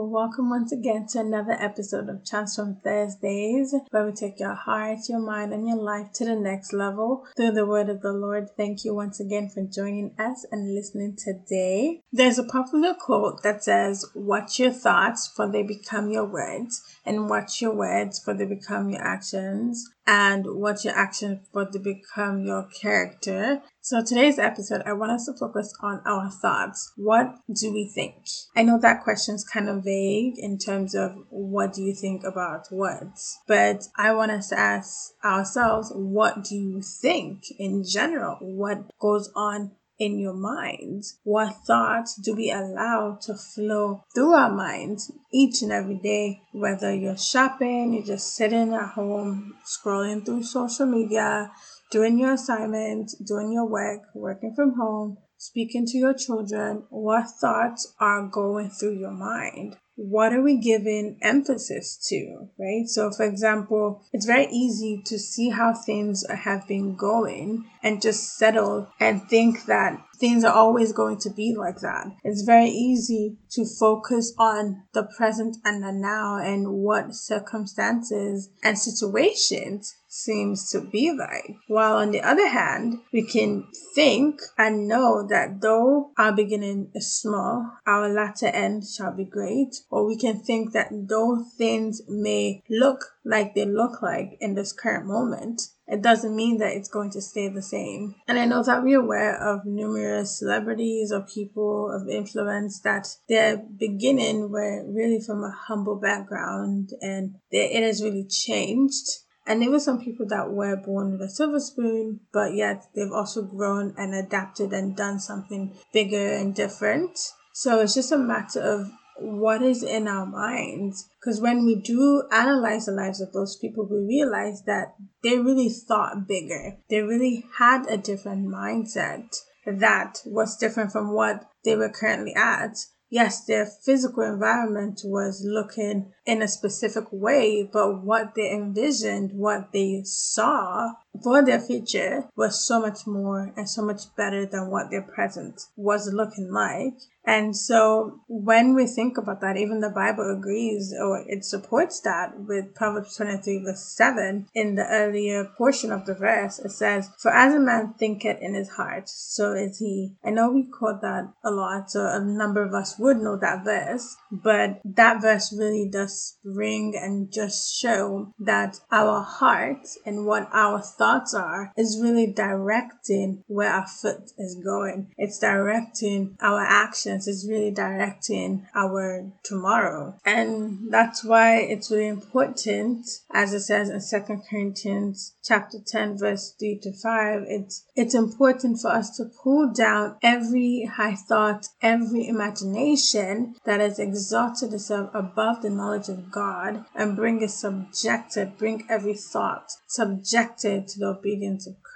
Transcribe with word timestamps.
people. 0.00 0.10
Welcome 0.10 0.50
once 0.50 0.72
again 0.72 1.06
to 1.08 1.20
another 1.20 1.52
episode 1.52 2.08
of 2.08 2.24
Transform 2.24 2.76
Thursdays, 2.82 3.74
where 3.90 4.06
we 4.06 4.12
take 4.12 4.40
your 4.40 4.54
heart, 4.54 4.98
your 5.08 5.20
mind, 5.20 5.52
and 5.52 5.68
your 5.68 5.76
life 5.76 6.12
to 6.14 6.24
the 6.24 6.36
next 6.36 6.72
level 6.72 7.26
through 7.36 7.52
the 7.52 7.66
word 7.66 7.88
of 7.88 8.00
the 8.00 8.12
Lord. 8.12 8.48
Thank 8.56 8.84
you 8.84 8.94
once 8.94 9.20
again 9.20 9.50
for 9.50 9.62
joining 9.62 10.14
us 10.18 10.46
and 10.50 10.74
listening 10.74 11.16
today. 11.16 12.00
There's 12.12 12.38
a 12.38 12.44
popular 12.44 12.94
quote 12.94 13.42
that 13.42 13.62
says, 13.64 14.06
Watch 14.14 14.58
your 14.58 14.72
thoughts, 14.72 15.30
for 15.34 15.50
they 15.50 15.62
become 15.62 16.10
your 16.10 16.26
words, 16.26 16.82
and 17.04 17.28
watch 17.28 17.60
your 17.60 17.74
words, 17.74 18.20
for 18.22 18.34
they 18.34 18.46
become 18.46 18.90
your 18.90 19.02
actions 19.02 19.88
and 20.06 20.46
what 20.46 20.84
your 20.84 20.94
actions 20.94 21.46
for 21.52 21.66
to 21.66 21.78
become 21.78 22.44
your 22.44 22.68
character. 22.80 23.62
So 23.80 24.04
today's 24.04 24.38
episode, 24.38 24.82
I 24.84 24.92
want 24.92 25.12
us 25.12 25.26
to 25.26 25.32
focus 25.32 25.74
on 25.80 26.02
our 26.04 26.30
thoughts. 26.30 26.92
What 26.96 27.36
do 27.52 27.72
we 27.72 27.90
think? 27.94 28.14
I 28.56 28.62
know 28.62 28.78
that 28.80 29.02
question's 29.02 29.44
kind 29.44 29.68
of 29.68 29.84
vague 29.84 30.34
in 30.38 30.58
terms 30.58 30.94
of 30.94 31.12
what 31.30 31.72
do 31.72 31.82
you 31.82 31.94
think 31.94 32.24
about 32.24 32.70
words, 32.70 33.38
but 33.46 33.84
I 33.96 34.12
want 34.12 34.32
us 34.32 34.48
to 34.48 34.58
ask 34.58 35.12
ourselves, 35.24 35.92
what 35.94 36.44
do 36.44 36.56
you 36.56 36.82
think 36.82 37.44
in 37.58 37.84
general? 37.84 38.36
What 38.40 38.90
goes 38.98 39.30
on 39.34 39.72
in 40.00 40.18
your 40.18 40.34
mind? 40.34 41.04
What 41.22 41.54
thoughts 41.66 42.16
do 42.16 42.34
we 42.34 42.50
allow 42.50 43.18
to 43.22 43.34
flow 43.34 44.02
through 44.14 44.32
our 44.32 44.50
minds 44.50 45.12
each 45.32 45.62
and 45.62 45.70
every 45.70 45.98
day? 46.02 46.40
Whether 46.52 46.92
you're 46.92 47.18
shopping, 47.18 47.92
you're 47.92 48.16
just 48.16 48.34
sitting 48.34 48.72
at 48.72 48.94
home, 48.94 49.54
scrolling 49.64 50.24
through 50.24 50.44
social 50.44 50.86
media, 50.86 51.52
doing 51.92 52.18
your 52.18 52.32
assignment, 52.32 53.12
doing 53.24 53.52
your 53.52 53.68
work, 53.68 54.00
working 54.14 54.54
from 54.56 54.74
home, 54.74 55.18
speaking 55.36 55.86
to 55.86 55.98
your 55.98 56.14
children, 56.14 56.84
what 56.88 57.26
thoughts 57.40 57.94
are 58.00 58.26
going 58.26 58.70
through 58.70 58.98
your 58.98 59.12
mind? 59.12 59.76
What 60.00 60.32
are 60.32 60.40
we 60.40 60.56
giving 60.56 61.18
emphasis 61.20 61.98
to, 62.08 62.48
right? 62.58 62.86
So, 62.86 63.10
for 63.10 63.26
example, 63.26 64.02
it's 64.14 64.24
very 64.24 64.46
easy 64.46 65.02
to 65.04 65.18
see 65.18 65.50
how 65.50 65.74
things 65.74 66.24
have 66.30 66.66
been 66.66 66.96
going 66.96 67.66
and 67.82 68.00
just 68.00 68.38
settle 68.38 68.88
and 68.98 69.28
think 69.28 69.66
that 69.66 70.02
things 70.16 70.42
are 70.42 70.54
always 70.54 70.92
going 70.92 71.18
to 71.18 71.30
be 71.30 71.54
like 71.54 71.80
that. 71.80 72.06
It's 72.24 72.42
very 72.42 72.70
easy 72.70 73.36
to 73.50 73.66
focus 73.66 74.34
on 74.38 74.84
the 74.94 75.02
present 75.02 75.58
and 75.66 75.82
the 75.82 75.92
now 75.92 76.38
and 76.38 76.72
what 76.72 77.14
circumstances 77.14 78.48
and 78.62 78.78
situations 78.78 79.94
seems 80.10 80.68
to 80.70 80.80
be 80.80 81.12
like. 81.12 81.54
While 81.68 81.96
on 81.96 82.10
the 82.10 82.20
other 82.20 82.48
hand, 82.48 82.98
we 83.12 83.22
can 83.22 83.68
think 83.94 84.40
and 84.58 84.88
know 84.88 85.26
that 85.28 85.60
though 85.60 86.10
our 86.18 86.32
beginning 86.32 86.90
is 86.94 87.14
small, 87.14 87.78
our 87.86 88.08
latter 88.08 88.48
end 88.48 88.84
shall 88.86 89.12
be 89.12 89.24
great. 89.24 89.76
Or 89.88 90.04
we 90.04 90.18
can 90.18 90.40
think 90.40 90.72
that 90.72 90.88
though 90.90 91.44
things 91.56 92.02
may 92.08 92.62
look 92.68 93.04
like 93.24 93.54
they 93.54 93.64
look 93.64 94.02
like 94.02 94.36
in 94.40 94.54
this 94.54 94.72
current 94.72 95.06
moment, 95.06 95.62
it 95.86 96.02
doesn't 96.02 96.34
mean 96.34 96.58
that 96.58 96.72
it's 96.72 96.88
going 96.88 97.10
to 97.10 97.20
stay 97.20 97.48
the 97.48 97.62
same. 97.62 98.14
And 98.26 98.38
I 98.38 98.46
know 98.46 98.62
that 98.64 98.82
we're 98.82 99.00
aware 99.00 99.36
of 99.36 99.64
numerous 99.64 100.38
celebrities 100.38 101.12
or 101.12 101.22
people 101.22 101.90
of 101.92 102.08
influence 102.08 102.80
that 102.80 103.08
their 103.28 103.56
beginning 103.56 104.50
were 104.50 104.84
really 104.86 105.20
from 105.20 105.44
a 105.44 105.54
humble 105.68 105.96
background 105.96 106.90
and 107.00 107.36
their 107.52 107.68
it 107.70 107.82
has 107.82 108.02
really 108.02 108.24
changed. 108.24 109.20
And 109.50 109.60
there 109.60 109.70
were 109.72 109.80
some 109.80 110.00
people 110.00 110.26
that 110.26 110.52
were 110.52 110.76
born 110.76 111.10
with 111.10 111.22
a 111.22 111.28
silver 111.28 111.58
spoon, 111.58 112.20
but 112.32 112.54
yet 112.54 112.84
they've 112.94 113.10
also 113.10 113.42
grown 113.42 113.92
and 113.98 114.14
adapted 114.14 114.72
and 114.72 114.96
done 114.96 115.18
something 115.18 115.76
bigger 115.92 116.34
and 116.34 116.54
different. 116.54 117.18
So 117.52 117.80
it's 117.80 117.96
just 117.96 118.12
a 118.12 118.16
matter 118.16 118.60
of 118.60 118.92
what 119.18 119.60
is 119.60 119.82
in 119.82 120.06
our 120.06 120.24
minds. 120.24 121.08
Because 121.18 121.40
when 121.40 121.64
we 121.64 121.74
do 121.74 122.28
analyze 122.30 122.86
the 122.86 122.92
lives 122.92 123.20
of 123.20 123.32
those 123.32 123.56
people, 123.56 123.88
we 123.90 123.98
realize 123.98 124.62
that 124.66 124.94
they 125.24 125.36
really 125.36 125.68
thought 125.68 126.28
bigger. 126.28 126.76
They 126.88 127.00
really 127.00 127.44
had 127.58 127.86
a 127.88 127.96
different 127.96 128.46
mindset 128.46 129.34
that 129.66 130.18
was 130.26 130.56
different 130.58 130.92
from 130.92 131.12
what 131.12 131.50
they 131.64 131.74
were 131.74 131.90
currently 131.90 132.36
at. 132.36 132.76
Yes, 133.12 133.44
their 133.44 133.66
physical 133.66 134.22
environment 134.22 135.00
was 135.04 135.44
looking 135.44 136.12
in 136.24 136.42
a 136.42 136.48
specific 136.48 137.06
way, 137.10 137.64
but 137.64 138.04
what 138.04 138.36
they 138.36 138.52
envisioned, 138.52 139.32
what 139.32 139.72
they 139.72 140.02
saw 140.04 140.92
for 141.20 141.42
their 141.44 141.60
future 141.60 142.28
was 142.36 142.64
so 142.64 142.80
much 142.80 143.08
more 143.08 143.52
and 143.56 143.68
so 143.68 143.82
much 143.82 144.14
better 144.16 144.46
than 144.46 144.70
what 144.70 144.90
their 144.90 145.02
present 145.02 145.60
was 145.76 146.12
looking 146.12 146.52
like. 146.52 146.94
And 147.24 147.56
so 147.56 148.20
when 148.28 148.74
we 148.74 148.86
think 148.86 149.18
about 149.18 149.40
that, 149.40 149.56
even 149.56 149.80
the 149.80 149.90
Bible 149.90 150.34
agrees 150.36 150.94
or 150.98 151.24
it 151.26 151.44
supports 151.44 152.00
that 152.00 152.32
with 152.40 152.74
Proverbs 152.74 153.16
23 153.16 153.64
verse 153.64 153.84
7 153.96 154.46
in 154.54 154.74
the 154.74 154.86
earlier 154.86 155.44
portion 155.44 155.92
of 155.92 156.06
the 156.06 156.14
verse. 156.14 156.58
It 156.58 156.70
says, 156.70 157.10
For 157.18 157.30
as 157.30 157.54
a 157.54 157.60
man 157.60 157.94
thinketh 157.98 158.38
in 158.40 158.54
his 158.54 158.70
heart, 158.70 159.08
so 159.08 159.52
is 159.52 159.78
he. 159.78 160.14
I 160.24 160.30
know 160.30 160.50
we 160.50 160.64
quote 160.64 161.02
that 161.02 161.32
a 161.44 161.50
lot, 161.50 161.90
so 161.90 162.06
a 162.06 162.20
number 162.20 162.62
of 162.62 162.74
us 162.74 162.98
would 162.98 163.18
know 163.18 163.36
that 163.36 163.64
verse, 163.64 164.16
but 164.30 164.80
that 164.84 165.20
verse 165.20 165.54
really 165.56 165.88
does 165.90 166.38
bring 166.44 166.94
and 166.96 167.32
just 167.32 167.78
show 167.78 168.32
that 168.38 168.80
our 168.90 169.22
heart 169.22 169.86
and 170.06 170.26
what 170.26 170.48
our 170.52 170.80
thoughts 170.80 171.34
are 171.34 171.72
is 171.76 172.00
really 172.00 172.32
directing 172.32 173.44
where 173.46 173.70
our 173.70 173.86
foot 173.86 174.30
is 174.38 174.56
going. 174.64 175.12
It's 175.16 175.38
directing 175.38 176.36
our 176.40 176.60
actions 176.60 177.19
is 177.26 177.48
really 177.48 177.70
directing 177.70 178.66
our 178.74 179.30
tomorrow. 179.42 180.14
And 180.24 180.92
that's 180.92 181.24
why 181.24 181.58
it's 181.58 181.90
really 181.90 182.08
important, 182.08 183.06
as 183.32 183.52
it 183.52 183.60
says 183.60 183.88
in 183.88 184.00
Second 184.00 184.42
Corinthians 184.48 185.34
chapter 185.42 185.78
10, 185.84 186.18
verse 186.18 186.54
3 186.58 186.78
to 186.82 186.92
5, 186.92 187.44
it's, 187.46 187.84
it's 187.96 188.14
important 188.14 188.80
for 188.80 188.88
us 188.88 189.16
to 189.16 189.24
pull 189.24 189.72
down 189.72 190.16
every 190.22 190.84
high 190.84 191.14
thought, 191.14 191.68
every 191.82 192.28
imagination 192.28 193.56
that 193.64 193.80
has 193.80 193.98
exalted 193.98 194.72
itself 194.72 195.10
above 195.14 195.62
the 195.62 195.70
knowledge 195.70 196.08
of 196.08 196.30
God 196.30 196.84
and 196.94 197.16
bring 197.16 197.42
it 197.42 197.50
subjected, 197.50 198.58
bring 198.58 198.86
every 198.88 199.14
thought 199.14 199.72
subjected 199.86 200.88
to 200.88 200.98
the 200.98 201.06
obedience 201.06 201.66
of 201.66 201.74
Christ. 201.82 201.89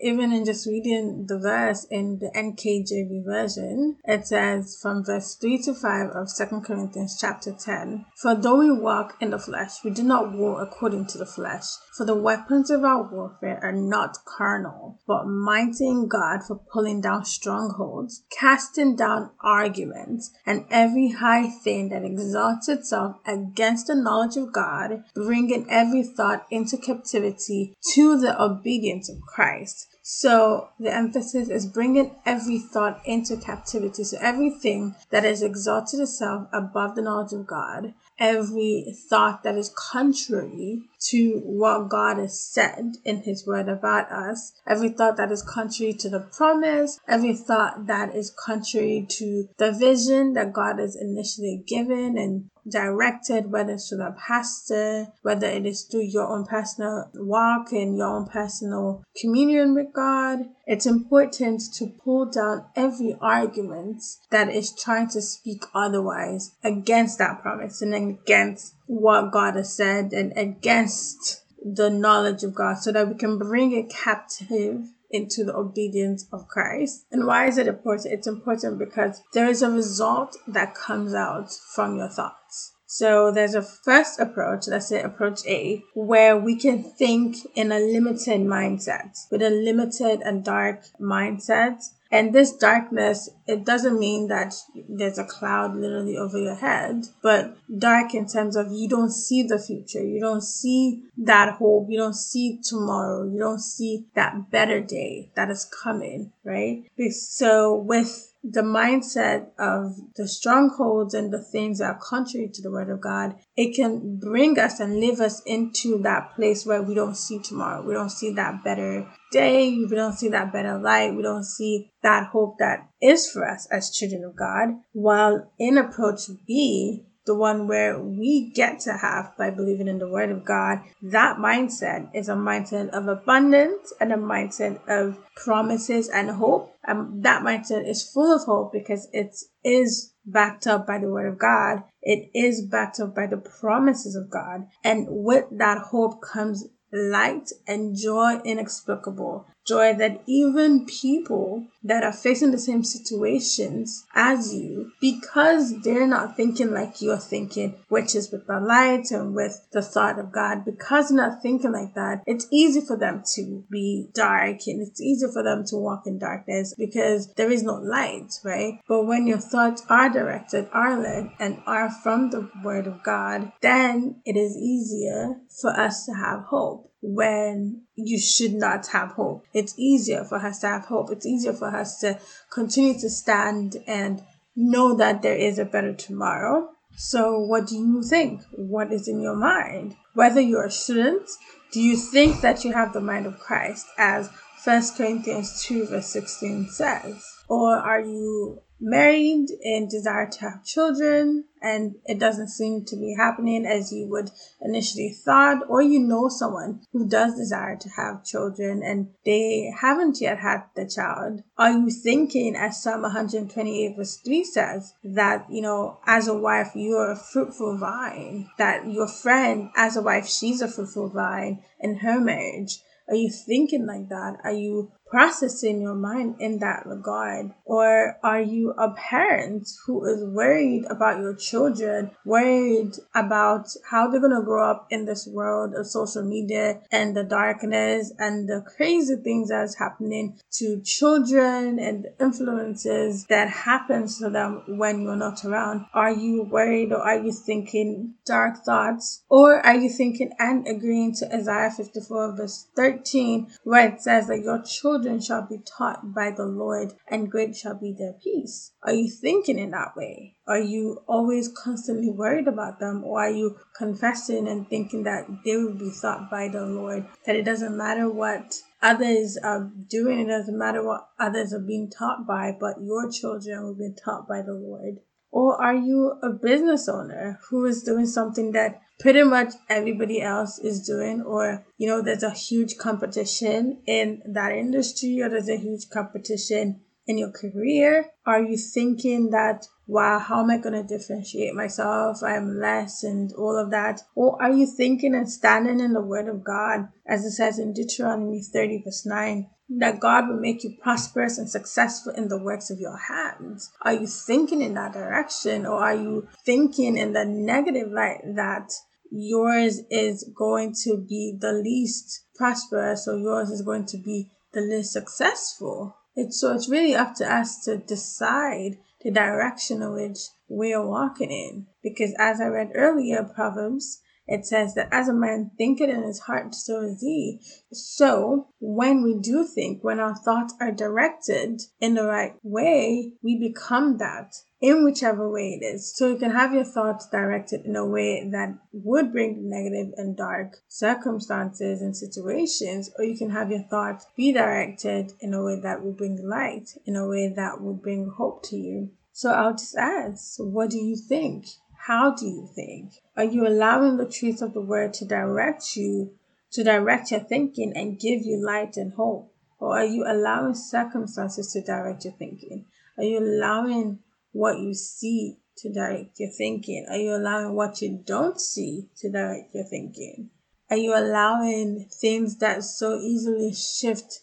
Even 0.00 0.32
in 0.32 0.44
just 0.44 0.66
reading 0.66 1.26
the 1.28 1.38
verse 1.38 1.84
in 1.90 2.18
the 2.18 2.30
NKJV 2.34 3.24
version, 3.24 3.96
it 4.04 4.26
says 4.26 4.78
from 4.80 5.04
verse 5.04 5.36
3 5.36 5.62
to 5.62 5.74
5 5.74 6.10
of 6.10 6.28
2 6.34 6.60
Corinthians 6.60 7.18
chapter 7.20 7.52
10, 7.52 8.06
For 8.16 8.34
though 8.34 8.58
we 8.58 8.72
walk 8.72 9.16
in 9.20 9.30
the 9.30 9.38
flesh, 9.38 9.84
we 9.84 9.90
do 9.90 10.02
not 10.02 10.32
war 10.32 10.62
according 10.62 11.06
to 11.08 11.18
the 11.18 11.26
flesh. 11.26 11.64
For 11.96 12.04
the 12.06 12.14
weapons 12.14 12.70
of 12.70 12.84
our 12.84 13.02
warfare 13.02 13.60
are 13.62 13.72
not 13.72 14.18
carnal, 14.24 14.98
but 15.06 15.26
mighty 15.26 15.86
in 15.86 16.08
God 16.08 16.40
for 16.46 16.60
pulling 16.72 17.00
down 17.00 17.24
strongholds, 17.24 18.22
casting 18.30 18.96
down 18.96 19.30
arguments, 19.40 20.30
and 20.46 20.64
every 20.70 21.10
high 21.10 21.48
thing 21.48 21.88
that 21.90 22.04
exalts 22.04 22.68
itself 22.68 23.16
against 23.26 23.88
the 23.88 23.94
knowledge 23.94 24.36
of 24.36 24.52
God, 24.52 25.04
bringing 25.14 25.66
every 25.68 26.02
thought 26.02 26.46
into 26.50 26.76
captivity 26.76 27.74
to 27.94 28.18
the 28.18 28.40
obedience 28.40 29.08
of 29.08 29.17
Christ. 29.26 29.88
So 30.02 30.70
the 30.78 30.94
emphasis 30.94 31.48
is 31.48 31.66
bringing 31.66 32.14
every 32.24 32.58
thought 32.58 33.00
into 33.04 33.36
captivity. 33.36 34.04
So 34.04 34.18
everything 34.20 34.94
that 35.10 35.24
has 35.24 35.42
exalted 35.42 36.00
itself 36.00 36.48
above 36.52 36.94
the 36.94 37.02
knowledge 37.02 37.32
of 37.32 37.46
God, 37.46 37.94
every 38.18 38.94
thought 39.08 39.42
that 39.42 39.56
is 39.56 39.72
contrary 39.76 40.82
to 41.00 41.40
what 41.44 41.88
God 41.88 42.18
has 42.18 42.40
said 42.40 42.96
in 43.04 43.22
His 43.22 43.46
Word 43.46 43.68
about 43.68 44.10
us, 44.10 44.52
every 44.66 44.90
thought 44.90 45.16
that 45.16 45.32
is 45.32 45.42
contrary 45.42 45.92
to 45.94 46.08
the 46.08 46.20
promise, 46.20 46.98
every 47.08 47.34
thought 47.34 47.86
that 47.86 48.14
is 48.14 48.34
contrary 48.44 49.06
to 49.10 49.48
the 49.58 49.72
vision 49.72 50.34
that 50.34 50.52
God 50.52 50.78
has 50.78 50.96
initially 50.96 51.62
given 51.66 52.18
and 52.18 52.50
directed, 52.68 53.50
whether 53.50 53.72
it's 53.72 53.88
to 53.88 53.96
the 53.96 54.14
pastor, 54.26 55.06
whether 55.22 55.46
it 55.46 55.64
is 55.64 55.82
through 55.82 56.04
your 56.04 56.26
own 56.26 56.44
personal 56.44 57.10
walk 57.14 57.72
and 57.72 57.96
your 57.96 58.08
own 58.08 58.26
personal 58.26 59.04
communion 59.18 59.74
with 59.74 59.92
God. 59.92 60.40
It's 60.66 60.86
important 60.86 61.62
to 61.74 61.86
pull 61.86 62.26
down 62.26 62.66
every 62.76 63.16
argument 63.20 64.02
that 64.30 64.50
is 64.50 64.74
trying 64.74 65.08
to 65.10 65.22
speak 65.22 65.64
otherwise 65.74 66.52
against 66.62 67.18
that 67.18 67.40
promise 67.40 67.80
and 67.80 67.94
against 67.94 68.74
what 68.88 69.30
God 69.30 69.54
has 69.54 69.76
said 69.76 70.12
and 70.12 70.32
against 70.36 71.44
the 71.62 71.90
knowledge 71.90 72.42
of 72.42 72.54
God 72.54 72.78
so 72.78 72.90
that 72.90 73.08
we 73.08 73.14
can 73.14 73.38
bring 73.38 73.72
it 73.72 73.90
captive 73.90 74.86
into 75.10 75.44
the 75.44 75.54
obedience 75.54 76.26
of 76.32 76.48
Christ. 76.48 77.06
And 77.12 77.26
why 77.26 77.46
is 77.46 77.58
it 77.58 77.66
important? 77.66 78.14
It's 78.14 78.26
important 78.26 78.78
because 78.78 79.22
there 79.32 79.48
is 79.48 79.62
a 79.62 79.70
result 79.70 80.36
that 80.46 80.74
comes 80.74 81.14
out 81.14 81.50
from 81.74 81.96
your 81.96 82.08
thoughts. 82.08 82.72
So 82.86 83.30
there's 83.30 83.54
a 83.54 83.62
first 83.62 84.18
approach, 84.18 84.66
let's 84.66 84.88
say 84.88 85.02
approach 85.02 85.40
A, 85.46 85.84
where 85.94 86.38
we 86.38 86.56
can 86.56 86.82
think 86.82 87.36
in 87.54 87.70
a 87.70 87.78
limited 87.78 88.40
mindset, 88.40 89.14
with 89.30 89.42
a 89.42 89.50
limited 89.50 90.22
and 90.22 90.42
dark 90.42 90.84
mindset 90.98 91.82
and 92.10 92.34
this 92.34 92.52
darkness, 92.52 93.28
it 93.46 93.64
doesn't 93.64 93.98
mean 93.98 94.28
that 94.28 94.54
there's 94.88 95.18
a 95.18 95.24
cloud 95.24 95.76
literally 95.76 96.16
over 96.16 96.38
your 96.38 96.54
head, 96.54 97.04
but 97.22 97.56
dark 97.76 98.14
in 98.14 98.26
terms 98.26 98.56
of 98.56 98.72
you 98.72 98.88
don't 98.88 99.10
see 99.10 99.42
the 99.42 99.58
future. 99.58 100.02
You 100.02 100.20
don't 100.20 100.42
see 100.42 101.02
that 101.18 101.54
hope. 101.54 101.86
You 101.90 101.98
don't 101.98 102.16
see 102.16 102.60
tomorrow. 102.62 103.24
You 103.24 103.38
don't 103.38 103.60
see 103.60 104.06
that 104.14 104.50
better 104.50 104.80
day 104.80 105.30
that 105.34 105.50
is 105.50 105.66
coming, 105.66 106.32
right? 106.44 106.84
So 107.10 107.74
with 107.74 108.32
the 108.50 108.62
mindset 108.62 109.48
of 109.58 109.96
the 110.16 110.26
strongholds 110.26 111.14
and 111.14 111.32
the 111.32 111.42
things 111.42 111.78
that 111.78 111.84
are 111.84 112.00
contrary 112.00 112.50
to 112.52 112.62
the 112.62 112.70
word 112.70 112.90
of 112.90 113.00
God, 113.00 113.34
it 113.56 113.74
can 113.74 114.18
bring 114.18 114.58
us 114.58 114.80
and 114.80 115.00
live 115.00 115.20
us 115.20 115.42
into 115.44 115.98
that 116.02 116.34
place 116.34 116.64
where 116.64 116.82
we 116.82 116.94
don't 116.94 117.16
see 117.16 117.40
tomorrow. 117.40 117.86
We 117.86 117.94
don't 117.94 118.10
see 118.10 118.32
that 118.34 118.64
better 118.64 119.08
day. 119.32 119.70
We 119.70 119.94
don't 119.94 120.14
see 120.14 120.28
that 120.28 120.52
better 120.52 120.78
light. 120.78 121.14
We 121.14 121.22
don't 121.22 121.44
see 121.44 121.90
that 122.02 122.28
hope 122.28 122.58
that 122.58 122.88
is 123.02 123.30
for 123.30 123.48
us 123.48 123.66
as 123.70 123.90
children 123.90 124.24
of 124.24 124.36
God. 124.36 124.68
While 124.92 125.52
in 125.58 125.76
approach 125.78 126.22
B, 126.46 127.04
the 127.28 127.34
one 127.34 127.68
where 127.68 128.00
we 128.00 128.50
get 128.50 128.80
to 128.80 128.94
have 128.94 129.36
by 129.36 129.50
believing 129.50 129.86
in 129.86 129.98
the 129.98 130.08
word 130.08 130.30
of 130.30 130.44
God, 130.44 130.80
that 131.02 131.36
mindset 131.36 132.08
is 132.14 132.28
a 132.28 132.34
mindset 132.34 132.88
of 132.88 133.06
abundance 133.06 133.92
and 134.00 134.12
a 134.12 134.16
mindset 134.16 134.80
of 134.88 135.18
promises 135.36 136.08
and 136.08 136.30
hope. 136.30 136.74
And 136.84 137.22
that 137.22 137.42
mindset 137.42 137.86
is 137.86 138.10
full 138.10 138.34
of 138.34 138.44
hope 138.44 138.72
because 138.72 139.08
it 139.12 139.36
is 139.62 140.14
backed 140.24 140.66
up 140.66 140.86
by 140.86 140.98
the 140.98 141.08
word 141.08 141.28
of 141.28 141.38
God. 141.38 141.84
It 142.02 142.30
is 142.34 142.66
backed 142.66 142.98
up 142.98 143.14
by 143.14 143.26
the 143.26 143.36
promises 143.36 144.16
of 144.16 144.30
God. 144.30 144.66
And 144.82 145.06
with 145.08 145.44
that 145.52 145.78
hope 145.90 146.22
comes 146.22 146.66
light 146.90 147.50
and 147.66 147.94
joy 147.94 148.40
inexplicable 148.44 149.46
joy 149.68 149.94
that 149.94 150.22
even 150.26 150.86
people 150.86 151.66
that 151.84 152.02
are 152.02 152.12
facing 152.12 152.50
the 152.50 152.58
same 152.58 152.82
situations 152.82 154.06
as 154.14 154.54
you, 154.54 154.90
because 155.00 155.82
they're 155.82 156.06
not 156.06 156.36
thinking 156.36 156.72
like 156.72 157.00
you're 157.00 157.18
thinking, 157.18 157.74
which 157.88 158.14
is 158.14 158.30
with 158.30 158.46
the 158.46 158.58
light 158.58 159.10
and 159.10 159.34
with 159.34 159.60
the 159.72 159.82
thought 159.82 160.18
of 160.18 160.32
God, 160.32 160.64
because 160.64 161.08
they're 161.08 161.28
not 161.28 161.42
thinking 161.42 161.72
like 161.72 161.94
that, 161.94 162.22
it's 162.26 162.46
easy 162.50 162.80
for 162.80 162.96
them 162.96 163.22
to 163.34 163.64
be 163.70 164.08
dark 164.14 164.66
and 164.66 164.86
it's 164.86 165.00
easy 165.00 165.26
for 165.32 165.42
them 165.42 165.64
to 165.66 165.76
walk 165.76 166.06
in 166.06 166.18
darkness 166.18 166.74
because 166.76 167.32
there 167.34 167.50
is 167.50 167.62
no 167.62 167.74
light, 167.74 168.32
right? 168.42 168.80
But 168.88 169.04
when 169.04 169.26
your 169.26 169.38
thoughts 169.38 169.84
are 169.88 170.08
directed, 170.08 170.68
are 170.72 170.98
led, 170.98 171.30
and 171.38 171.62
are 171.66 171.90
from 171.90 172.30
the 172.30 172.50
Word 172.64 172.86
of 172.86 173.02
God, 173.02 173.52
then 173.60 174.20
it 174.24 174.36
is 174.36 174.56
easier 174.56 175.36
for 175.60 175.70
us 175.70 176.06
to 176.06 176.12
have 176.12 176.44
hope 176.44 176.88
when 177.00 177.82
you 177.94 178.18
should 178.18 178.54
not 178.54 178.88
have 178.88 179.12
hope. 179.12 179.44
It's 179.54 179.74
easier 179.78 180.24
for 180.24 180.36
us 180.36 180.60
to 180.60 180.68
have 180.68 180.86
hope. 180.86 181.10
It's 181.10 181.26
easier 181.26 181.52
for 181.52 181.74
us 181.74 181.98
to 182.00 182.18
continue 182.50 182.98
to 183.00 183.08
stand 183.08 183.76
and 183.86 184.22
know 184.56 184.96
that 184.96 185.22
there 185.22 185.36
is 185.36 185.58
a 185.58 185.64
better 185.64 185.94
tomorrow. 185.94 186.70
So, 186.96 187.38
what 187.38 187.68
do 187.68 187.76
you 187.76 188.02
think? 188.02 188.42
What 188.50 188.92
is 188.92 189.06
in 189.06 189.20
your 189.20 189.36
mind? 189.36 189.94
Whether 190.14 190.40
you're 190.40 190.66
a 190.66 190.70
student, 190.70 191.28
do 191.70 191.80
you 191.80 191.96
think 191.96 192.40
that 192.40 192.64
you 192.64 192.72
have 192.72 192.92
the 192.92 193.00
mind 193.00 193.26
of 193.26 193.38
Christ, 193.38 193.86
as 193.96 194.30
1 194.64 194.82
Corinthians 194.96 195.62
2, 195.62 195.86
verse 195.86 196.08
16 196.08 196.68
says? 196.70 197.24
Or 197.48 197.76
are 197.76 198.00
you 198.00 198.62
married 198.80 199.48
and 199.62 199.90
desire 199.90 200.28
to 200.28 200.40
have 200.40 200.64
children 200.64 201.44
and 201.60 201.96
it 202.04 202.18
doesn't 202.18 202.48
seem 202.48 202.84
to 202.84 202.96
be 202.96 203.14
happening 203.18 203.66
as 203.66 203.92
you 203.92 204.06
would 204.06 204.30
initially 204.60 205.10
thought 205.10 205.58
or 205.68 205.82
you 205.82 205.98
know 205.98 206.28
someone 206.28 206.80
who 206.92 207.08
does 207.08 207.34
desire 207.34 207.76
to 207.76 207.88
have 207.88 208.24
children 208.24 208.80
and 208.84 209.08
they 209.24 209.72
haven't 209.80 210.20
yet 210.20 210.38
had 210.38 210.62
the 210.76 210.86
child 210.86 211.42
are 211.56 211.72
you 211.72 211.90
thinking 211.90 212.54
as 212.54 212.80
psalm 212.80 213.02
128 213.02 213.96
verse 213.96 214.16
3 214.24 214.44
says 214.44 214.94
that 215.02 215.44
you 215.50 215.60
know 215.60 215.98
as 216.06 216.28
a 216.28 216.34
wife 216.34 216.70
you're 216.74 217.10
a 217.10 217.16
fruitful 217.16 217.76
vine 217.76 218.48
that 218.58 218.86
your 218.86 219.08
friend 219.08 219.70
as 219.76 219.96
a 219.96 220.02
wife 220.02 220.28
she's 220.28 220.62
a 220.62 220.68
fruitful 220.68 221.08
vine 221.08 221.60
in 221.80 221.96
her 221.96 222.20
marriage 222.20 222.78
are 223.08 223.16
you 223.16 223.30
thinking 223.30 223.86
like 223.86 224.10
that? 224.10 224.36
Are 224.44 224.52
you 224.52 224.92
processing 225.10 225.80
your 225.80 225.94
mind 225.94 226.36
in 226.40 226.58
that 226.58 226.86
regard? 226.86 227.52
Or 227.64 228.18
are 228.22 228.40
you 228.40 228.70
a 228.72 228.90
parent 228.92 229.68
who 229.86 230.04
is 230.06 230.24
worried 230.24 230.84
about 230.88 231.20
your 231.20 231.34
children, 231.34 232.10
worried 232.24 232.92
about 233.14 233.68
how 233.90 234.08
they're 234.08 234.20
going 234.20 234.38
to 234.38 234.42
grow 234.42 234.70
up 234.70 234.86
in 234.90 235.04
this 235.04 235.26
world 235.26 235.74
of 235.74 235.86
social 235.86 236.22
media 236.22 236.80
and 236.90 237.16
the 237.16 237.24
darkness 237.24 238.12
and 238.18 238.48
the 238.48 238.62
crazy 238.76 239.16
things 239.16 239.48
that's 239.48 239.78
happening 239.78 240.38
to 240.52 240.80
children 240.82 241.78
and 241.78 242.06
influences 242.20 243.26
that 243.26 243.48
happens 243.48 244.18
to 244.18 244.30
them 244.30 244.62
when 244.66 245.02
you're 245.02 245.16
not 245.16 245.44
around? 245.44 245.86
Are 245.94 246.12
you 246.12 246.42
worried 246.42 246.92
or 246.92 247.00
are 247.00 247.18
you 247.18 247.32
thinking 247.32 248.14
dark 248.26 248.64
thoughts? 248.64 249.22
Or 249.28 249.64
are 249.64 249.76
you 249.76 249.88
thinking 249.88 250.32
and 250.38 250.66
agreeing 250.66 251.14
to 251.16 251.34
Isaiah 251.34 251.70
54 251.70 252.36
verse 252.36 252.66
13 252.76 253.48
where 253.64 253.88
it 253.88 254.02
says 254.02 254.26
that 254.28 254.42
your 254.42 254.62
children 254.62 254.97
children 254.98 255.20
shall 255.20 255.46
be 255.46 255.58
taught 255.58 256.12
by 256.12 256.30
the 256.30 256.44
Lord, 256.44 256.92
and 257.06 257.30
great 257.30 257.56
shall 257.56 257.78
be 257.78 257.94
their 257.96 258.14
peace. 258.14 258.72
Are 258.82 258.92
you 258.92 259.08
thinking 259.08 259.58
in 259.58 259.70
that 259.70 259.96
way? 259.96 260.34
Are 260.46 260.58
you 260.58 261.02
always 261.06 261.48
constantly 261.48 262.10
worried 262.10 262.48
about 262.48 262.80
them, 262.80 263.04
or 263.04 263.20
are 263.20 263.30
you 263.30 263.56
confessing 263.76 264.48
and 264.48 264.68
thinking 264.68 265.04
that 265.04 265.26
they 265.44 265.56
will 265.56 265.74
be 265.74 265.92
taught 266.02 266.28
by 266.30 266.48
the 266.48 266.66
Lord? 266.66 267.06
That 267.26 267.36
it 267.36 267.44
doesn't 267.44 267.76
matter 267.76 268.10
what 268.10 268.56
others 268.82 269.38
are 269.42 269.70
doing, 269.88 270.20
it 270.20 270.26
doesn't 270.26 270.58
matter 270.58 270.84
what 270.84 271.08
others 271.18 271.52
are 271.52 271.60
being 271.60 271.90
taught 271.90 272.26
by, 272.26 272.56
but 272.58 272.82
your 272.82 273.08
children 273.10 273.62
will 273.62 273.74
be 273.74 273.94
taught 274.04 274.26
by 274.26 274.42
the 274.42 274.54
Lord. 274.54 274.96
Or 275.30 275.62
are 275.62 275.74
you 275.74 276.18
a 276.22 276.30
business 276.30 276.88
owner 276.88 277.38
who 277.50 277.64
is 277.66 277.84
doing 277.84 278.06
something 278.06 278.52
that 278.52 278.80
pretty 278.98 279.22
much 279.22 279.54
everybody 279.68 280.20
else 280.20 280.58
is 280.58 280.86
doing 280.86 281.22
or 281.22 281.64
you 281.76 281.86
know 281.86 282.02
there's 282.02 282.22
a 282.22 282.30
huge 282.30 282.76
competition 282.76 283.80
in 283.86 284.22
that 284.26 284.52
industry 284.52 285.20
or 285.22 285.28
there's 285.28 285.48
a 285.48 285.56
huge 285.56 285.88
competition 285.90 286.80
in 287.06 287.16
your 287.16 287.32
career. 287.32 288.10
Are 288.26 288.42
you 288.42 288.58
thinking 288.58 289.30
that 289.30 289.66
wow 289.86 290.18
how 290.18 290.42
am 290.42 290.50
i 290.50 290.58
going 290.58 290.74
to 290.74 290.82
differentiate 290.82 291.54
myself? 291.54 292.22
I'm 292.22 292.58
less 292.60 293.02
and 293.02 293.32
all 293.32 293.56
of 293.56 293.70
that? 293.70 294.02
Or 294.14 294.40
are 294.42 294.52
you 294.52 294.66
thinking 294.66 295.14
and 295.14 295.30
standing 295.30 295.80
in 295.80 295.94
the 295.94 296.02
word 296.02 296.28
of 296.28 296.44
god 296.44 296.88
as 297.06 297.24
it 297.24 297.32
says 297.32 297.58
in 297.58 297.72
deuteronomy 297.72 298.42
30 298.42 298.82
verse 298.84 299.06
9 299.06 299.48
that 299.70 300.00
God 300.00 300.28
will 300.28 300.40
make 300.40 300.64
you 300.64 300.76
prosperous 300.80 301.36
and 301.36 301.48
successful 301.48 302.12
in 302.16 302.28
the 302.28 302.42
works 302.42 302.70
of 302.70 302.78
your 302.78 302.96
hands? 302.96 303.70
Are 303.82 303.92
you 303.92 304.06
thinking 304.06 304.62
in 304.62 304.74
that 304.74 304.94
direction 304.94 305.66
or 305.66 305.82
are 305.82 305.94
you 305.94 306.26
thinking 306.44 306.96
in 306.96 307.12
the 307.12 307.26
negative 307.26 307.90
light 307.90 308.20
that 308.34 308.70
yours 309.10 309.80
is 309.90 310.30
going 310.34 310.74
to 310.84 310.96
be 310.96 311.36
the 311.38 311.52
least 311.52 312.24
prosperous 312.36 313.08
or 313.08 313.16
yours 313.18 313.50
is 313.50 313.62
going 313.62 313.86
to 313.86 313.98
be 313.98 314.30
the 314.52 314.60
least 314.60 314.92
successful? 314.92 315.96
It's, 316.14 316.40
so 316.40 316.52
it's 316.54 316.68
really 316.68 316.94
up 316.94 317.14
to 317.16 317.32
us 317.32 317.64
to 317.64 317.78
decide 317.78 318.78
the 319.02 319.10
direction 319.10 319.82
in 319.82 319.92
which 319.92 320.18
we 320.48 320.72
are 320.72 320.86
walking 320.86 321.30
in. 321.30 321.66
Because 321.82 322.14
as 322.18 322.40
I 322.40 322.46
read 322.46 322.72
earlier, 322.74 323.22
Proverbs 323.22 324.00
it 324.28 324.44
says 324.44 324.74
that 324.74 324.88
as 324.92 325.08
a 325.08 325.14
man 325.14 325.50
thinketh 325.56 325.88
in 325.88 326.02
his 326.02 326.20
heart, 326.20 326.54
so 326.54 326.82
is 326.82 327.00
he. 327.00 327.40
So 327.72 328.48
when 328.60 329.02
we 329.02 329.18
do 329.18 329.44
think, 329.44 329.82
when 329.82 329.98
our 329.98 330.14
thoughts 330.14 330.54
are 330.60 330.70
directed 330.70 331.62
in 331.80 331.94
the 331.94 332.04
right 332.04 332.34
way, 332.42 333.12
we 333.22 333.38
become 333.38 333.96
that 333.98 334.34
in 334.60 334.84
whichever 334.84 335.30
way 335.30 335.58
it 335.58 335.64
is. 335.64 335.96
So 335.96 336.08
you 336.08 336.18
can 336.18 336.32
have 336.32 336.52
your 336.52 336.64
thoughts 336.64 337.08
directed 337.10 337.64
in 337.64 337.74
a 337.74 337.86
way 337.86 338.28
that 338.30 338.58
would 338.72 339.12
bring 339.12 339.48
negative 339.48 339.94
and 339.96 340.16
dark 340.16 340.58
circumstances 340.68 341.80
and 341.80 341.96
situations, 341.96 342.90
or 342.98 343.04
you 343.04 343.16
can 343.16 343.30
have 343.30 343.50
your 343.50 343.62
thoughts 343.70 344.06
be 344.16 344.32
directed 344.32 345.12
in 345.20 345.32
a 345.32 345.42
way 345.42 345.58
that 345.62 345.82
will 345.82 345.92
bring 345.92 346.18
light, 346.28 346.68
in 346.84 346.96
a 346.96 347.06
way 347.06 347.32
that 347.34 347.62
will 347.62 347.74
bring 347.74 348.12
hope 348.16 348.42
to 348.44 348.56
you. 348.56 348.90
So 349.12 349.30
I'll 349.30 349.52
just 349.52 349.76
ask, 349.76 350.36
what 350.38 350.70
do 350.70 350.78
you 350.78 350.96
think? 350.96 351.46
How 351.88 352.14
do 352.14 352.26
you 352.26 352.46
think? 352.54 352.92
Are 353.16 353.24
you 353.24 353.46
allowing 353.46 353.96
the 353.96 354.04
truth 354.04 354.42
of 354.42 354.52
the 354.52 354.60
word 354.60 354.92
to 354.92 355.06
direct 355.06 355.74
you, 355.74 356.12
to 356.52 356.62
direct 356.62 357.10
your 357.10 357.20
thinking 357.20 357.72
and 357.74 357.98
give 357.98 358.26
you 358.26 358.36
light 358.36 358.76
and 358.76 358.92
hope? 358.92 359.32
Or 359.58 359.78
are 359.78 359.86
you 359.86 360.04
allowing 360.06 360.54
circumstances 360.54 361.50
to 361.54 361.62
direct 361.62 362.04
your 362.04 362.12
thinking? 362.12 362.66
Are 362.98 363.04
you 363.04 363.18
allowing 363.18 364.00
what 364.32 364.58
you 364.58 364.74
see 364.74 365.38
to 365.56 365.72
direct 365.72 366.20
your 366.20 366.30
thinking? 366.30 366.84
Are 366.90 366.98
you 366.98 367.16
allowing 367.16 367.54
what 367.54 367.80
you 367.80 368.02
don't 368.04 368.38
see 368.38 368.90
to 368.98 369.10
direct 369.10 369.54
your 369.54 369.64
thinking? 369.64 370.28
Are 370.68 370.76
you 370.76 370.94
allowing 370.94 371.88
things 371.90 372.36
that 372.36 372.64
so 372.64 372.98
easily 372.98 373.54
shift 373.54 374.20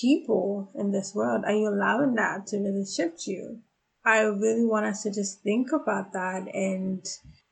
people 0.00 0.68
in 0.74 0.90
this 0.90 1.14
world? 1.14 1.44
Are 1.46 1.54
you 1.54 1.68
allowing 1.68 2.16
that 2.16 2.48
to 2.48 2.56
really 2.56 2.84
shift 2.84 3.28
you? 3.28 3.60
I 4.04 4.20
really 4.20 4.66
want 4.66 4.86
us 4.86 5.02
to 5.04 5.10
just 5.10 5.42
think 5.42 5.72
about 5.72 6.12
that 6.12 6.54
and 6.54 7.04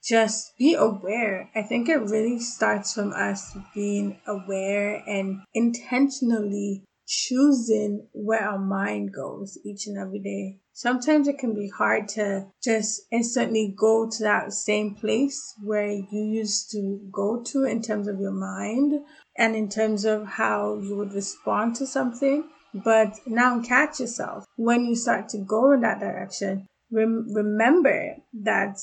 just 0.04 0.56
be 0.58 0.74
aware. 0.74 1.50
I 1.54 1.62
think 1.62 1.88
it 1.88 1.96
really 1.96 2.40
starts 2.40 2.92
from 2.92 3.12
us 3.12 3.56
being 3.74 4.20
aware 4.26 5.02
and 5.06 5.40
intentionally 5.54 6.84
choosing 7.06 8.06
where 8.12 8.42
our 8.42 8.58
mind 8.58 9.12
goes 9.12 9.58
each 9.64 9.86
and 9.86 9.98
every 9.98 10.18
day. 10.18 10.58
Sometimes 10.72 11.28
it 11.28 11.38
can 11.38 11.54
be 11.54 11.68
hard 11.68 12.08
to 12.08 12.46
just 12.62 13.02
instantly 13.10 13.74
go 13.78 14.08
to 14.08 14.22
that 14.22 14.52
same 14.52 14.94
place 14.94 15.54
where 15.62 15.90
you 15.90 16.06
used 16.10 16.70
to 16.72 17.00
go 17.12 17.42
to 17.42 17.64
in 17.64 17.82
terms 17.82 18.08
of 18.08 18.20
your 18.20 18.32
mind 18.32 18.94
and 19.36 19.54
in 19.54 19.68
terms 19.68 20.04
of 20.04 20.26
how 20.26 20.78
you 20.82 20.96
would 20.96 21.12
respond 21.12 21.76
to 21.76 21.86
something. 21.86 22.48
But 22.74 23.18
now 23.26 23.60
catch 23.60 24.00
yourself 24.00 24.44
when 24.56 24.84
you 24.84 24.94
start 24.94 25.28
to 25.30 25.38
go 25.38 25.72
in 25.72 25.82
that 25.82 26.00
direction. 26.00 26.68
Rem- 26.90 27.32
remember 27.32 28.16
that 28.42 28.78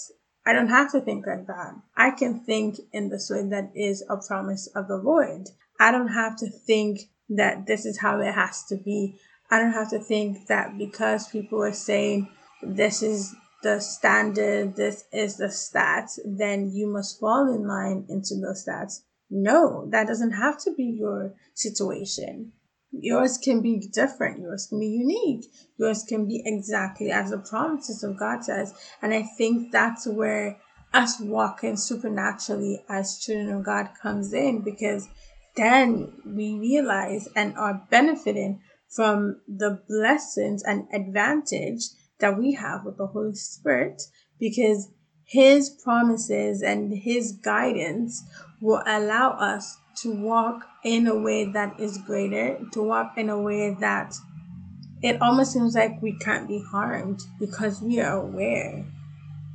I 0.45 0.53
don't 0.53 0.69
have 0.69 0.91
to 0.91 1.01
think 1.01 1.25
like 1.27 1.47
that. 1.47 1.75
I 1.95 2.11
can 2.11 2.39
think 2.39 2.79
in 2.93 3.09
this 3.09 3.29
way 3.29 3.47
that 3.49 3.71
is 3.75 4.03
a 4.09 4.17
promise 4.17 4.67
of 4.75 4.87
the 4.87 4.97
Lord. 4.97 5.49
I 5.79 5.91
don't 5.91 6.09
have 6.09 6.37
to 6.37 6.49
think 6.49 7.01
that 7.29 7.67
this 7.67 7.85
is 7.85 7.99
how 7.99 8.19
it 8.19 8.33
has 8.33 8.63
to 8.65 8.75
be. 8.75 9.19
I 9.51 9.59
don't 9.59 9.73
have 9.73 9.89
to 9.91 9.99
think 9.99 10.47
that 10.47 10.77
because 10.77 11.27
people 11.27 11.61
are 11.63 11.73
saying 11.73 12.29
this 12.61 13.01
is 13.01 13.35
the 13.63 13.79
standard, 13.79 14.75
this 14.75 15.05
is 15.11 15.37
the 15.37 15.47
stats, 15.47 16.19
then 16.25 16.71
you 16.71 16.87
must 16.87 17.19
fall 17.19 17.53
in 17.53 17.67
line 17.67 18.05
into 18.09 18.35
those 18.35 18.65
stats. 18.65 19.01
No, 19.29 19.87
that 19.91 20.07
doesn't 20.07 20.31
have 20.31 20.59
to 20.63 20.73
be 20.73 20.85
your 20.85 21.33
situation. 21.53 22.53
Yours 22.91 23.37
can 23.37 23.61
be 23.61 23.77
different. 23.77 24.41
Yours 24.41 24.67
can 24.67 24.79
be 24.79 24.87
unique. 24.87 25.45
Yours 25.77 26.03
can 26.03 26.27
be 26.27 26.41
exactly 26.45 27.11
as 27.11 27.29
the 27.29 27.37
promises 27.37 28.03
of 28.03 28.17
God 28.17 28.43
says. 28.43 28.73
And 29.01 29.13
I 29.13 29.23
think 29.23 29.71
that's 29.71 30.07
where 30.07 30.57
us 30.93 31.19
walking 31.19 31.77
supernaturally 31.77 32.83
as 32.89 33.19
children 33.19 33.55
of 33.55 33.63
God 33.63 33.89
comes 34.01 34.33
in 34.33 34.61
because 34.61 35.07
then 35.55 36.13
we 36.25 36.57
realize 36.57 37.27
and 37.35 37.55
are 37.57 37.85
benefiting 37.89 38.61
from 38.89 39.39
the 39.47 39.81
blessings 39.87 40.63
and 40.63 40.87
advantage 40.93 41.83
that 42.19 42.37
we 42.37 42.53
have 42.53 42.85
with 42.85 42.97
the 42.97 43.07
Holy 43.07 43.35
Spirit 43.35 44.01
because 44.39 44.89
His 45.25 45.69
promises 45.69 46.63
and 46.63 46.91
His 46.93 47.33
guidance 47.33 48.23
will 48.59 48.81
allow 48.85 49.31
us 49.31 49.77
to 50.01 50.11
walk 50.11 50.65
in 50.83 51.07
a 51.07 51.17
way 51.17 51.45
that 51.45 51.79
is 51.79 51.97
greater, 51.97 52.59
to 52.71 52.81
walk 52.81 53.13
in 53.17 53.29
a 53.29 53.39
way 53.39 53.75
that 53.79 54.15
it 55.01 55.21
almost 55.21 55.53
seems 55.53 55.75
like 55.75 56.01
we 56.01 56.17
can't 56.17 56.47
be 56.47 56.63
harmed 56.71 57.21
because 57.39 57.81
we 57.81 57.99
are 57.99 58.21
aware 58.21 58.85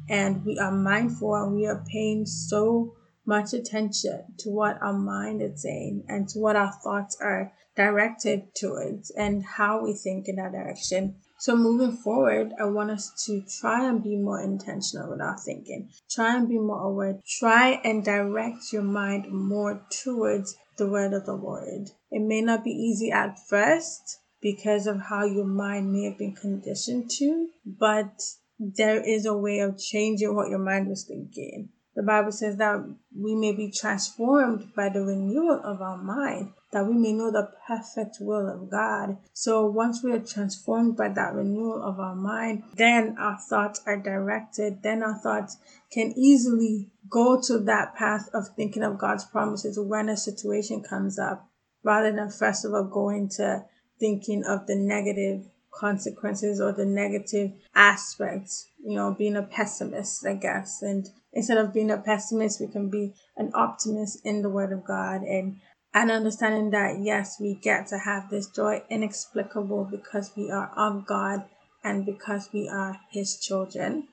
and 0.09 0.45
we 0.45 0.59
are 0.59 0.73
mindful 0.73 1.35
and 1.35 1.55
we 1.55 1.67
are 1.67 1.85
paying 1.91 2.27
so 2.27 2.95
much 3.27 3.53
attention 3.53 4.23
to 4.39 4.51
what 4.51 4.81
our 4.83 4.93
mind 4.93 5.41
is 5.41 5.63
saying 5.63 6.05
and 6.09 6.29
to 6.29 6.39
what 6.39 6.57
our 6.57 6.73
thoughts 6.83 7.17
are 7.21 7.53
directed 7.77 8.55
towards 8.55 9.11
and 9.11 9.45
how 9.45 9.83
we 9.83 9.95
think 9.95 10.29
in 10.29 10.37
that 10.37 10.53
direction. 10.53 11.17
So 11.45 11.55
moving 11.55 11.93
forward, 11.95 12.55
I 12.59 12.65
want 12.65 12.91
us 12.91 13.13
to 13.27 13.43
try 13.61 13.87
and 13.87 14.03
be 14.03 14.17
more 14.17 14.41
intentional 14.41 15.11
with 15.11 15.21
our 15.21 15.37
thinking. 15.37 15.91
Try 16.11 16.37
and 16.37 16.49
be 16.49 16.57
more 16.57 16.81
aware. 16.81 17.21
Try 17.39 17.83
and 17.85 18.03
direct 18.03 18.73
your 18.73 18.81
mind 18.81 19.31
more 19.31 19.87
towards 19.91 20.57
the 20.79 20.89
word 20.89 21.13
of 21.13 21.27
the 21.27 21.35
Lord. 21.35 21.91
It 22.11 22.23
may 22.23 22.41
not 22.41 22.65
be 22.65 22.71
easy 22.71 23.13
at 23.13 23.39
first 23.47 24.21
because 24.41 24.87
of 24.87 25.03
how 25.11 25.27
your 25.27 25.45
mind 25.45 25.93
may 25.93 26.05
have 26.05 26.17
been 26.17 26.35
conditioned 26.35 27.11
to, 27.19 27.51
but 27.67 28.23
there 28.59 29.07
is 29.07 29.27
a 29.27 29.37
way 29.37 29.59
of 29.59 29.77
changing 29.77 30.35
what 30.35 30.49
your 30.49 30.65
mind 30.65 30.89
was 30.89 31.05
thinking. 31.05 31.69
The 31.95 32.03
Bible 32.03 32.33
says 32.33 32.57
that 32.57 32.83
we 33.15 33.35
may 33.35 33.53
be 33.53 33.71
transformed 33.71 34.73
by 34.75 34.89
the 34.89 35.03
renewal 35.03 35.61
of 35.63 35.83
our 35.83 35.99
mind, 35.99 36.55
that 36.75 36.87
we 36.87 36.95
may 36.95 37.13
know 37.13 37.31
the 37.31 37.53
perfect 37.69 38.17
will 38.21 38.49
of 38.49 38.69
God. 38.69 39.17
So 39.33 39.65
once 39.65 40.03
we 40.03 40.11
are 40.11 40.19
transformed 40.19 40.97
by 40.97 41.09
that 41.09 41.33
renewal 41.33 41.81
of 41.81 42.01
our 42.01 42.17
mind, 42.17 42.65
then 42.75 43.17
our 43.17 43.39
thoughts 43.39 43.81
are 43.87 43.97
directed. 43.97 44.83
Then 44.83 45.05
our 45.05 45.15
thoughts 45.15 45.57
can 45.93 46.13
easily 46.19 46.91
go 47.09 47.41
to 47.43 47.61
that 47.61 47.95
path 47.95 48.29
of 48.35 48.49
thinking 48.57 48.83
of 48.83 48.99
God's 48.99 49.25
promises 49.25 49.79
when 49.79 50.09
a 50.09 50.17
situation 50.17 50.83
comes 50.83 51.17
up, 51.17 51.49
rather 51.85 52.11
than 52.11 52.29
first 52.29 52.65
of 52.65 52.75
all 52.75 52.83
going 52.83 53.29
to 53.37 53.65
thinking 54.01 54.43
of 54.45 54.67
the 54.67 54.75
negative 54.75 55.47
consequences 55.73 56.61
or 56.61 56.73
the 56.73 56.87
negative 56.87 57.53
aspects, 57.77 58.69
you 58.85 58.97
know, 58.97 59.15
being 59.17 59.37
a 59.37 59.43
pessimist, 59.43 60.27
I 60.27 60.35
guess. 60.35 60.83
And 60.83 61.09
instead 61.33 61.59
of 61.59 61.73
being 61.73 61.93
a 61.93 61.99
pessimist, 61.99 62.61
we 62.61 62.67
can 62.67 62.91
be 62.91 63.15
an 63.37 63.53
optimist 63.55 64.19
in 64.25 64.43
the 64.43 64.51
Word 64.51 64.73
of 64.73 64.85
God 64.85 65.23
and 65.23 65.61
and 65.95 66.11
understanding 66.11 66.71
that 66.71 66.99
yes, 67.01 67.37
we 67.41 67.55
get 67.55 67.87
to 67.87 67.99
have 67.99 68.29
this 68.29 68.49
joy 68.49 68.83
inexplicable 68.91 69.89
because 69.89 70.33
we 70.37 70.51
are 70.51 70.73
of 70.77 71.07
God 71.07 71.45
and 71.85 72.05
because 72.05 72.49
we 72.53 72.69
are 72.69 72.99
His 73.13 73.39
children. 73.39 74.09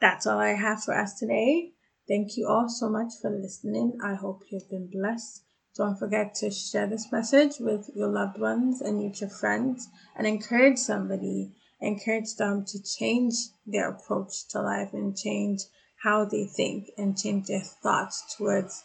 That's 0.00 0.26
all 0.26 0.38
I 0.38 0.54
have 0.54 0.82
for 0.82 0.98
us 0.98 1.18
today. 1.18 1.72
Thank 2.08 2.38
you 2.38 2.48
all 2.48 2.70
so 2.70 2.88
much 2.88 3.12
for 3.20 3.30
listening. 3.30 3.98
I 4.02 4.14
hope 4.14 4.40
you've 4.50 4.70
been 4.70 4.88
blessed. 4.90 5.42
Don't 5.76 5.98
forget 5.98 6.34
to 6.36 6.50
share 6.50 6.86
this 6.86 7.12
message 7.12 7.56
with 7.60 7.90
your 7.94 8.08
loved 8.08 8.40
ones 8.40 8.80
and 8.80 9.02
your 9.02 9.28
friends 9.28 9.86
and 10.16 10.26
encourage 10.26 10.78
somebody. 10.78 11.52
Encourage 11.80 12.34
them 12.36 12.64
to 12.66 12.82
change 12.82 13.34
their 13.66 13.90
approach 13.90 14.48
to 14.48 14.62
life 14.62 14.94
and 14.94 15.16
change 15.16 15.60
how 16.02 16.24
they 16.24 16.46
think 16.46 16.86
and 16.96 17.18
change 17.18 17.46
their 17.46 17.60
thoughts 17.60 18.34
towards 18.36 18.82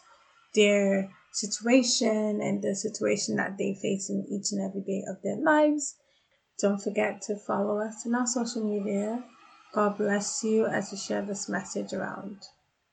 their 0.54 1.10
situation 1.34 2.40
and 2.40 2.62
the 2.62 2.74
situation 2.74 3.36
that 3.36 3.58
they 3.58 3.74
face 3.74 4.08
in 4.08 4.24
each 4.30 4.52
and 4.52 4.62
every 4.62 4.82
day 4.82 5.02
of 5.08 5.16
their 5.22 5.36
lives. 5.36 5.96
Don't 6.60 6.80
forget 6.80 7.20
to 7.22 7.36
follow 7.36 7.78
us 7.80 8.06
on 8.06 8.14
our 8.14 8.26
social 8.26 8.64
media. 8.64 9.24
God 9.74 9.98
bless 9.98 10.44
you 10.44 10.66
as 10.66 10.92
you 10.92 10.98
share 10.98 11.22
this 11.22 11.48
message 11.48 11.92
around. 11.92 12.38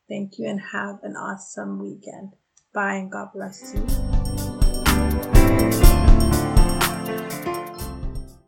Thank 0.10 0.40
you 0.40 0.48
and 0.48 0.60
have 0.60 1.00
an 1.04 1.16
awesome 1.16 1.80
weekend. 1.80 2.34
Bye 2.74 2.96
and 2.96 3.12
God 3.12 3.30
bless 3.34 3.76
you. 3.76 5.41